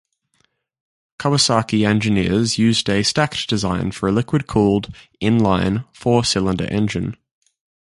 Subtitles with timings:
[1.19, 7.15] Kawasaki engineers used a stacked design for a liquid-cooled, inline four-cylinder engine.